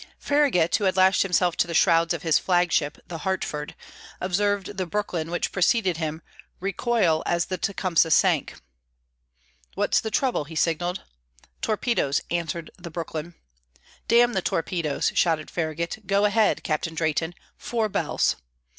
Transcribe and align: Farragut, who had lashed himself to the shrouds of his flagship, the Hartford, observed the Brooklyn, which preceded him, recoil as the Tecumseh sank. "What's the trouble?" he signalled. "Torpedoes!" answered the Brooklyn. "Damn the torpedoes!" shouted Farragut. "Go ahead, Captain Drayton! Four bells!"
Farragut, 0.17 0.75
who 0.77 0.85
had 0.85 0.97
lashed 0.97 1.21
himself 1.21 1.55
to 1.57 1.67
the 1.67 1.75
shrouds 1.75 2.11
of 2.11 2.23
his 2.23 2.39
flagship, 2.39 2.97
the 3.07 3.19
Hartford, 3.19 3.75
observed 4.19 4.77
the 4.77 4.87
Brooklyn, 4.87 5.29
which 5.29 5.51
preceded 5.51 5.97
him, 5.97 6.23
recoil 6.59 7.21
as 7.27 7.45
the 7.45 7.57
Tecumseh 7.59 8.09
sank. 8.09 8.59
"What's 9.75 10.01
the 10.01 10.09
trouble?" 10.09 10.45
he 10.45 10.55
signalled. 10.55 11.03
"Torpedoes!" 11.61 12.19
answered 12.31 12.71
the 12.79 12.89
Brooklyn. 12.89 13.35
"Damn 14.07 14.33
the 14.33 14.41
torpedoes!" 14.41 15.11
shouted 15.13 15.51
Farragut. 15.51 15.99
"Go 16.07 16.25
ahead, 16.25 16.63
Captain 16.63 16.95
Drayton! 16.95 17.35
Four 17.55 17.87
bells!" 17.87 18.37